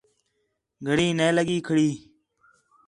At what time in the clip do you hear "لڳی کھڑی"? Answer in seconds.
1.35-1.89